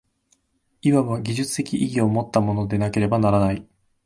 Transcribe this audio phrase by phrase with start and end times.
[0.81, 3.67] いわば技術的意義をもったものでなければならない。